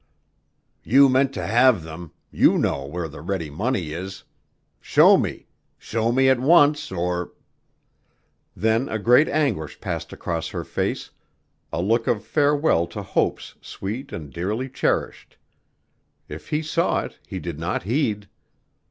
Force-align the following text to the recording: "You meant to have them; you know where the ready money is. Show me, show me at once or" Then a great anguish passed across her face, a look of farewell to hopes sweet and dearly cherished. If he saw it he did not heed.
"You 0.83 1.09
meant 1.09 1.31
to 1.33 1.45
have 1.45 1.83
them; 1.83 2.11
you 2.31 2.57
know 2.57 2.87
where 2.87 3.07
the 3.07 3.21
ready 3.21 3.51
money 3.51 3.91
is. 3.91 4.23
Show 4.79 5.15
me, 5.15 5.45
show 5.77 6.11
me 6.11 6.27
at 6.27 6.39
once 6.39 6.91
or" 6.91 7.33
Then 8.65 8.89
a 8.89 8.97
great 8.97 9.29
anguish 9.29 9.79
passed 9.79 10.11
across 10.11 10.47
her 10.49 10.63
face, 10.63 11.11
a 11.71 11.79
look 11.83 12.07
of 12.07 12.25
farewell 12.25 12.87
to 12.87 13.03
hopes 13.03 13.53
sweet 13.61 14.11
and 14.11 14.33
dearly 14.33 14.69
cherished. 14.69 15.37
If 16.27 16.47
he 16.49 16.63
saw 16.63 17.01
it 17.01 17.19
he 17.27 17.37
did 17.37 17.59
not 17.59 17.83
heed. 17.83 18.27